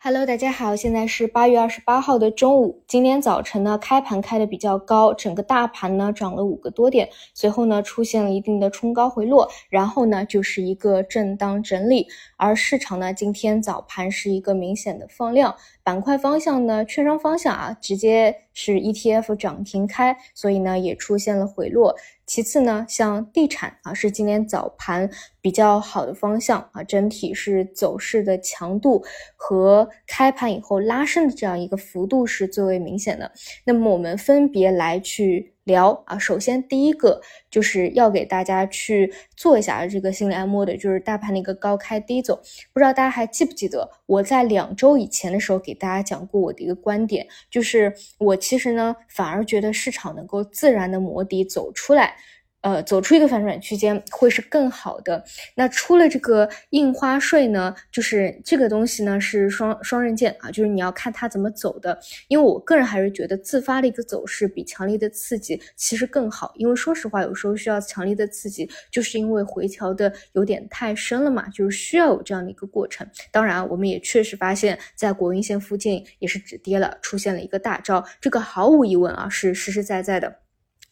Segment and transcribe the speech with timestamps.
[0.00, 2.84] Hello，大家好，现在是八月二十八号的中午。
[2.86, 12.06] 今天早晨呢，开盘开的比较高，整个大盘呢涨了五个多点，随后呢出现了一定的冲高回落，然后呢就是一个震荡整理。
[12.36, 21.96] 而市场呢，今天早盘是一个明显的放量，板块方向呢，券商方向啊，直接是 ETF 涨停开，所以呢也出现了回落。
[22.28, 25.10] 其次呢，像地产啊，是今年早盘
[25.40, 29.02] 比较好的方向啊，整体是走势的强度
[29.34, 33.32] 和开盘以后拉升的这样一个幅度是最为明显的。
[33.64, 35.54] 那么我们分别来去。
[35.68, 42.40] 聊啊，首先第一个就是要给大家去做一下这个心理按摩的，就是大盘的一个高开低走。
[42.72, 52.16] 不知道大家还记不记得我在两周以前的时候给大家讲过我的一个观点，就是我其实呢反而觉得市场能够自然的磨底走出来。
[52.60, 55.24] 呃，走出一个反转区间会是更好的。
[55.54, 61.96] 那出了这个印花税呢，就是这个东西呢是双双刃剑啊，就是你要看它怎么走的。
[62.26, 66.52] 因为我个人还是觉得自发的一个走势比强力的刺激其实更好。
[66.56, 73.06] 因为说实话，有时候需要强力的刺激，就是因为回调的有点太深了嘛，就是需要有这样的一个过程。
[73.30, 80.47] 当然，我们也确实发现，在国运线附近也是止跌了，出现了一个大招，这个毫无疑问啊是实实在在的。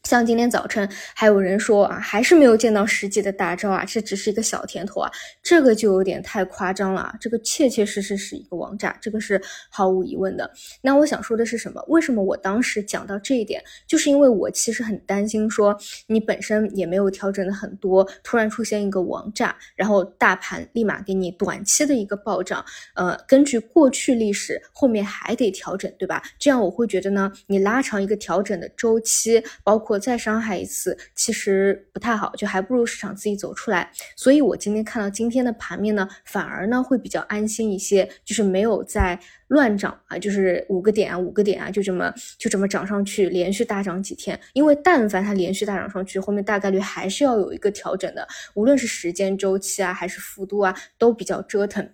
[0.06, 5.10] 像今天早晨还有人说啊，还是没有见到实际的大招啊，这只是一个小甜头啊，
[5.42, 10.48] 这个就有点太夸张了啊，这个切切实实是一个王炸，这个是毫无疑问的。
[10.80, 11.84] 那我想说的是什么？
[11.88, 26.22] 为什么我当时讲到这一点，就是因为我其实很担心说你本身也没有调整的很多，突然出现一个王炸，然后大盘立马给你短期的一个暴涨，呃，根据过去历史，后面还得调整，对吧？
[26.38, 29.95] 这样我会觉得呢，你拉长一个调整的周期，包括。
[29.98, 33.91] 再伤害一次，其实不太好，就还不如市场自己走出来。
[34.16, 44.39] 所以我今天看到今天的盘面呢，反而呢会比较安心一些，就是没有在乱涨啊，就是五个点啊，五个点啊，就这么就这么涨上去，连续大涨几天。
[44.52, 51.89] 因为但凡它连续大涨上去，后面大概率还是要有一个调整的，无论是时间周期啊，还是幅度啊，都比较折腾。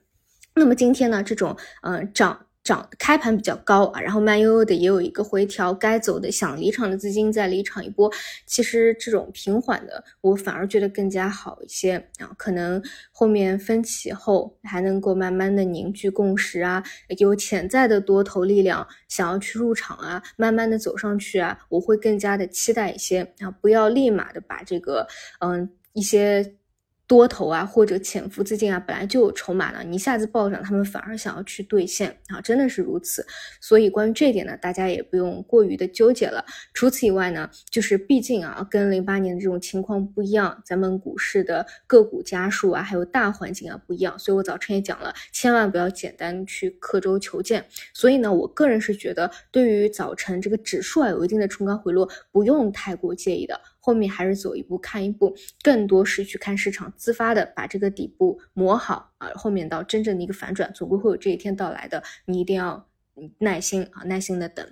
[0.55, 2.47] 那么今天呢，这种嗯涨。
[2.65, 8.11] 涨开盘比较高啊，然后慢悠悠的也有一个回调，该走的想离场的资金再离场一波。
[8.47, 12.31] 其实这种平缓的，我反而觉得更加好一些啊。
[12.37, 12.81] 可能
[13.11, 16.83] 后面分歧后还能够慢慢的凝聚共识啊，
[17.19, 25.07] 有潜在的多头力量想要去入场啊，慢慢的走上去啊，我会更加的期待一些啊，不要立马的把这个
[25.41, 26.55] 嗯一些。
[27.13, 33.27] 多头啊，或者潜伏资金啊，本来就有筹码了，你一下子暴涨，他们反而想要去兑现啊，真的是如此。
[33.61, 36.43] 所以关于这点呢，大家也不用过于的纠结了。
[36.73, 44.19] 除此以外呢，就是毕竟啊，跟零八年的这种情况不一样，咱们股市的个股家数啊，还有大环境啊不一样。
[44.19, 47.63] 所以我早晨也讲了，千万不要简单去刻舟求剑。
[47.93, 53.61] 所以呢，我个人是觉得，对于早晨这个指数啊有一定的冲高回落，不用太过介意的。
[53.85, 62.89] 后面还是走一步看一步，更多是去看市场自发的把这个底部磨好啊，后面到真正的一个反转，总归会有这一天到来的，你一定要
[63.39, 64.65] 耐心啊，耐心的等。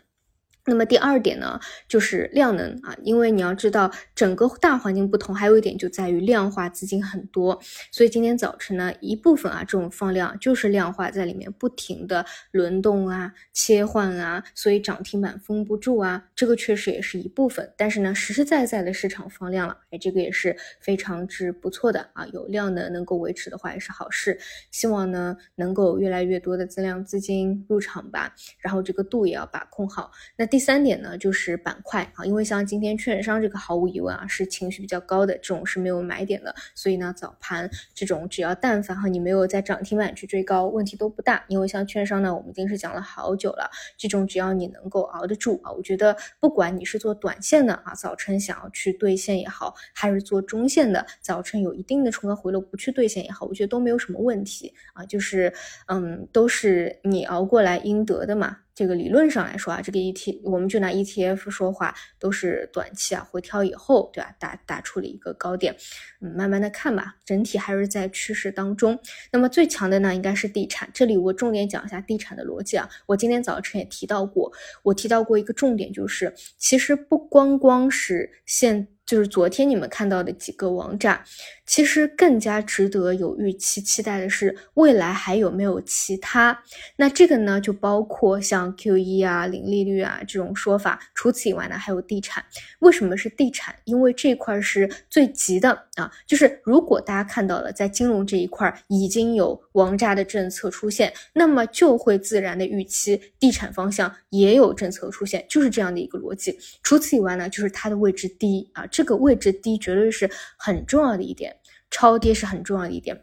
[0.66, 7.58] 那么第二点呢，就是量能啊，因为你要知道整个大环境不同，还有一点就在于量化资金很多，
[7.90, 17.72] 所以今天早晨呢，一部分啊这种放量就是量化在里面不停的轮动啊、切换啊，所以涨停板封不住啊，这个确实也是一部分。
[17.76, 24.38] 但是呢，实实在在的市场放量了，哎，这个也是非常之不错的啊，有量能能够维持的话也是好事。
[24.70, 30.10] 希望呢能够越来越多的增量资金入场吧，然后这个度也要把控好。
[30.36, 41.44] 那第三点呢，就是板块啊，因为像今天券商这个毫无疑问啊是情绪比较高的，这种是没有买点的，所以呢早盘这种只要但凡哈你没有在涨停板去追高，问题都不大。
[41.46, 55.52] 因为像券商呢，我们已经是讲了好久了，这种只要你能够熬得住啊，我觉得不管你是做短线的啊，早晨想要去兑现也好，还是做中线的，早晨有一定的冲高回落不去兑现也好，我觉得都没有什么问题啊，就是
[55.86, 58.58] 嗯都是你熬过来应得的嘛。
[58.74, 64.34] 这个理论上来说啊，这个 E T 我们就拿 E T F 说话，都是短期啊回调以后，对吧？
[64.38, 65.76] 打打出了一个高点，
[66.20, 68.98] 嗯，慢慢的看吧，整体还是在趋势当中。
[69.32, 70.88] 那么最强的呢，应该是地产。
[70.94, 72.88] 这里我重点讲一下地产的逻辑啊。
[73.06, 74.52] 我今天早晨也提到过，
[74.82, 78.88] 我提到过一个重点，就是其实不光光是现。
[79.10, 81.24] 就是昨天你们看到的几个王炸，
[81.66, 86.56] 其实更加值得有预期期待的是未来还有没有其他。
[86.94, 91.00] 那这个呢，就包括像 QE 啊、零利率啊这种说法。
[91.12, 92.44] 除此以外呢，还有地产。
[92.78, 93.74] 为什么是地产？
[93.84, 96.08] 因为这块是最急的啊。
[96.24, 106.56] 就是如果大家看到了在金融这一块已经有王炸的政策出现，那么就会自然的预期地产方向也有政策出现，就是这样的一个逻辑。
[106.84, 108.86] 除此以外呢，就是它的位置低啊。
[109.00, 111.56] 这个位置低绝对是很重要的一点，
[111.90, 113.18] 超跌是很重要的一点，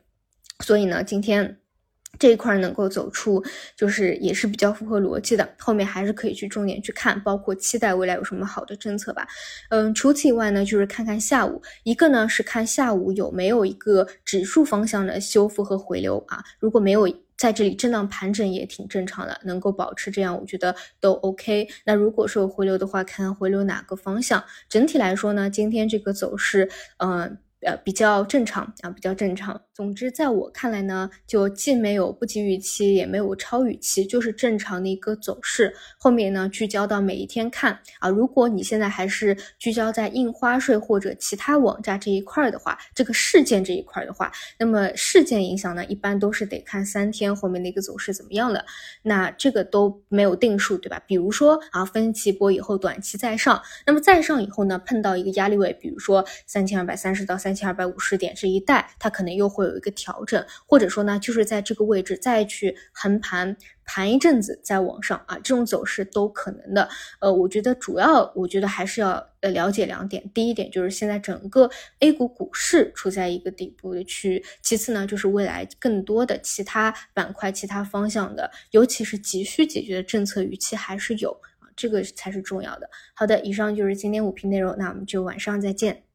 [0.65, 1.59] 所以呢，今天
[2.17, 3.43] 这一块能够走出，
[3.75, 5.47] 就是也是比较符合逻辑的。
[5.59, 9.27] 后面还是可以去重点去看，包括期待未来有什么好的政策吧。
[9.69, 17.07] 嗯，除此以外呢，就是看看下午，一个呢是看下午有没有一个指数方向的修复和回流啊，如果没有。
[17.37, 21.67] 在这里震荡盘整也挺正常的，能够保持这样，我觉得都 OK。
[21.85, 24.43] 那如果说有回流的话，看看回流哪个方向。
[24.67, 27.37] 整体来说呢，今天这个走势，嗯。
[27.61, 29.59] 呃比较正常啊，比较正常。
[29.73, 35.73] 总之，在我看来呢，就既没有不及预期，也没有超预期，就是正常的一个走势。
[35.97, 38.09] 后面呢，聚焦到每一天看啊。
[38.09, 48.63] 如果你现在还是聚焦在印花税或者其他网站这一块的话，这个事件这一块的话，那么事件影响呢，一般都是得看三天后面的一个走势怎么样的。
[49.03, 51.01] 那这个都没有定数，对吧？
[51.07, 57.46] 比如说啊，分歧波以后短期再上，那么再上以后呢，碰到一个压力位，比如说三千二百三十到三。
[57.47, 63.55] 三千二百五十点这一带，它可能又会有一个调整，或者说呢，就是在这个位置再去横盘
[63.85, 66.89] 盘一阵子，再往上啊，这种走势都可能的。
[67.21, 70.29] 呃，我觉得主要，我觉得还是要呃了解两点。
[70.33, 81.39] 第一点就是现在整个 A 股股市处在一个底部的区域，其次呢，就是未来更多的其他板块、其他方向的，尤其是急需解决的政策预期还是有，
[81.77, 82.89] 这个才是重要的。
[83.13, 86.06] 好的，以上就是今天五评内容，那我们就晚上再见。